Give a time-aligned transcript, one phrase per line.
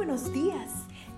[0.00, 0.70] buenos días.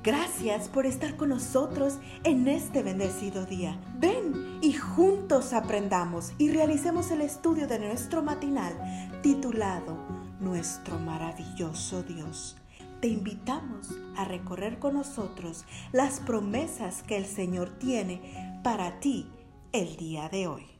[0.02, 3.78] Gracias por estar con nosotros en este bendecido día.
[4.01, 8.74] Ven y juntos aprendamos y realicemos el estudio de nuestro matinal
[9.22, 9.96] titulado
[10.40, 12.56] Nuestro maravilloso Dios.
[13.00, 19.30] Te invitamos a recorrer con nosotros las promesas que el Señor tiene para ti
[19.71, 20.71] el día de hoy.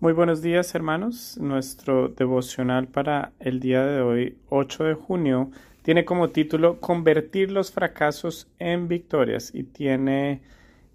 [0.00, 1.36] Muy buenos días hermanos.
[1.40, 5.50] Nuestro devocional para el día de hoy, 8 de junio,
[5.82, 10.40] tiene como título Convertir los fracasos en victorias y tiene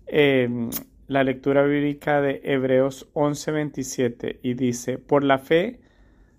[0.07, 0.69] em,
[1.07, 5.81] la lectura bíblica de Hebreos 11:27 y dice, por la fe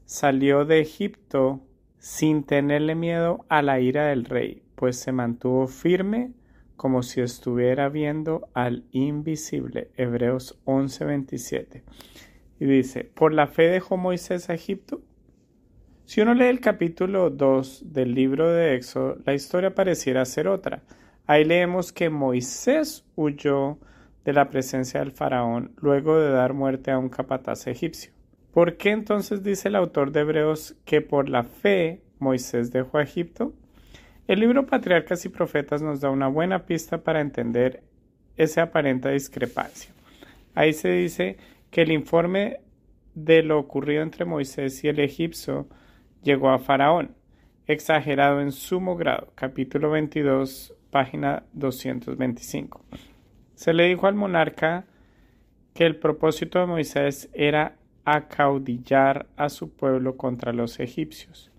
[0.06, 1.60] salió de Egipto
[1.98, 6.32] sin tenerle miedo a la ira del rey, pues se mantuvo firme
[6.76, 9.90] como si estuviera viendo al invisible.
[9.98, 11.82] Hebreos 11:27.
[12.60, 15.00] Y dice, por la fe dejó Moisés a Egipto.
[16.04, 20.82] Si uno lee el capítulo 2 del libro de Éxodo, la historia pareciera ser otra.
[21.26, 23.78] Ahí leemos que Moisés huyó
[24.24, 28.12] de la presencia del faraón luego de dar muerte a un capataz egipcio.
[28.52, 33.02] ¿Por qué entonces dice el autor de Hebreos que por la fe Moisés dejó a
[33.02, 33.52] Egipto?
[34.28, 37.82] El libro Patriarcas y Profetas nos da una buena pista para entender
[38.36, 39.92] esa aparente discrepancia.
[40.54, 41.36] Ahí se dice
[41.74, 42.60] que el informe
[43.16, 45.66] de lo ocurrido entre Moisés y el egipcio
[46.22, 47.16] llegó a Faraón,
[47.66, 52.80] exagerado en sumo grado, capítulo 22, página 225.
[53.56, 54.84] Se le dijo al monarca
[55.74, 61.50] que el propósito de Moisés era acaudillar a su pueblo contra los egipcios,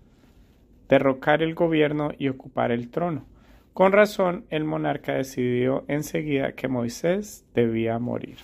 [0.88, 3.25] derrocar el gobierno y ocupar el trono.
[3.73, 8.38] Con razón, el monarca decidió enseguida que Moisés debía morir.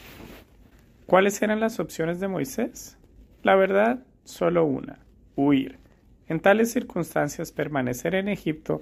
[1.11, 2.97] ¿Cuáles eran las opciones de Moisés?
[3.43, 4.99] La verdad, solo una,
[5.35, 5.77] huir.
[6.29, 8.79] En tales circunstancias, permanecer en Egipto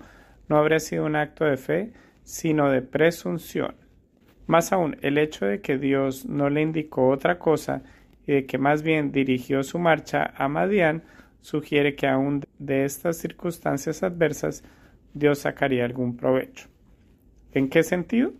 [0.47, 1.91] no habría sido un acto de fe,
[2.21, 3.73] sino de presunción.
[4.45, 7.81] Más aún, el hecho de que Dios no le indicó otra cosa
[8.27, 11.01] y de que más bien dirigió su marcha a Madián
[11.41, 14.63] sugiere que aún de estas circunstancias adversas
[15.15, 16.67] Dios sacaría algún provecho.
[17.53, 18.33] ¿En qué sentido?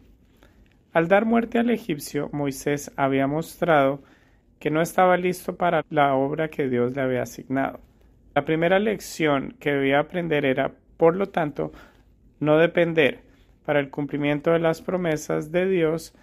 [0.92, 4.02] Al dar muerte al egipcio, Moisés había mostrado
[4.60, 7.80] que no estaba listo para la obra que Dios le había asignado.
[8.34, 11.72] La primera lección que debía aprender era, por lo tanto,
[12.40, 13.22] no depender
[13.66, 16.16] para el cumplimiento de las promesas de Dios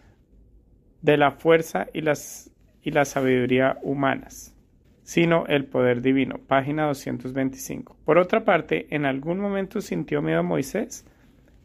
[1.00, 2.50] de la fuerza y, las,
[2.82, 4.56] y la sabiduría humanas,
[5.04, 6.38] sino el poder divino.
[6.38, 7.96] Página 225.
[8.04, 11.04] Por otra parte, ¿en algún momento sintió miedo Moisés?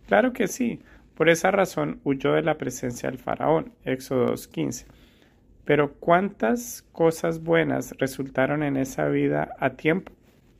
[0.05, 0.81] Claro que sí,
[1.15, 3.73] por esa razón huyó de la presencia del faraón.
[3.83, 4.85] Éxodo 2.15.
[5.65, 10.11] Pero ¿cuántas cosas buenas resultaron en esa vida a tiempo?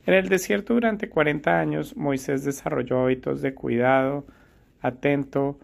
[0.06, 4.26] En el desierto durante 40 años Moisés desarrolló hábitos de cuidado,
[4.80, 5.58] atento,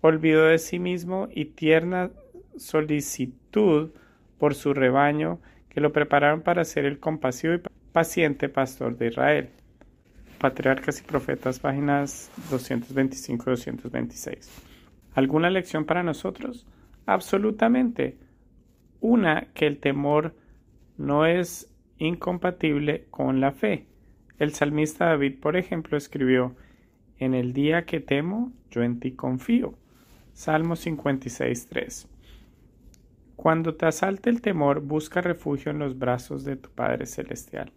[0.00, 2.10] olvido de sí mismo y tierna
[2.56, 3.90] solicitud
[4.38, 7.62] por su rebaño que lo prepararon para ser el compasivo y
[7.92, 9.50] paciente pastor de Israel.
[10.38, 14.48] Patriarcas y Profetas, páginas 225-226.
[15.14, 16.66] ¿Alguna lección para nosotros?
[17.06, 18.18] Absolutamente.
[19.00, 20.34] Una, que el temor
[20.98, 23.86] no es incompatible con la fe.
[24.38, 26.54] El salmista David, por ejemplo, escribió,
[27.18, 29.74] En el día que temo, yo en ti confío.
[30.34, 32.08] Salmo 56.3.
[33.36, 37.72] Cuando te asalte el temor, busca refugio en los brazos de tu Padre Celestial.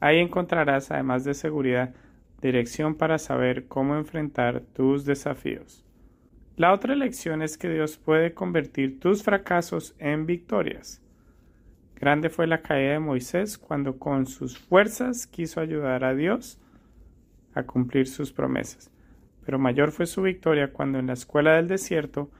[0.00, 1.94] Ahí encontrarás, además de seguridad,
[2.40, 5.84] dirección para saber cómo enfrentar tus desafíos.
[6.56, 11.00] La otra lección es que Dios puede convertir tus fracasos en victorias.
[11.96, 16.60] Grande fue la caída de Moisés cuando con sus fuerzas quiso ayudar a Dios
[17.54, 18.90] a cumplir sus promesas.
[19.44, 22.30] Pero mayor fue su victoria cuando en la escuela del desierto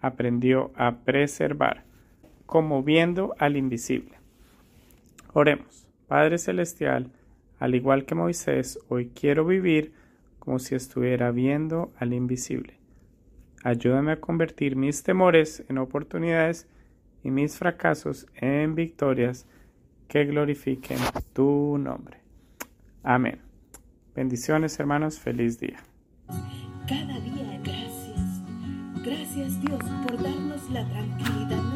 [0.00, 1.84] aprendió a preservar,
[2.46, 4.18] como viendo al invisible.
[5.32, 5.88] Oremos.
[6.08, 7.10] Padre Celestial,
[7.58, 9.92] al igual que Moisés, hoy quiero vivir
[10.38, 12.74] como si estuviera viendo al invisible.
[13.64, 16.68] Ayúdame a convertir mis temores en oportunidades
[17.24, 19.46] y mis fracasos en victorias
[20.06, 20.98] que glorifiquen
[21.32, 22.18] tu nombre.
[23.02, 23.40] Amén.
[24.14, 25.82] Bendiciones hermanos, feliz día.
[26.88, 28.42] Cada día gracias.
[29.04, 31.75] Gracias Dios por darnos la tranquilidad